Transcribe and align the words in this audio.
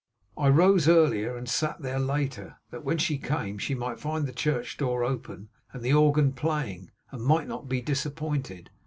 I 0.35 0.47
rose 0.49 0.87
earlier 0.87 1.37
and 1.37 1.47
sat 1.47 1.83
there 1.83 1.99
later, 1.99 2.57
that 2.71 2.83
when 2.83 2.97
she 2.97 3.19
came, 3.19 3.59
she 3.59 3.75
might 3.75 3.99
find 3.99 4.25
the 4.25 4.33
church 4.33 4.77
door 4.77 5.03
open, 5.03 5.49
and 5.73 5.83
the 5.83 5.93
organ 5.93 6.33
playing, 6.33 6.89
and 7.11 7.23
might 7.23 7.47
not 7.47 7.69
be 7.69 7.81
disappointed. 7.83 8.71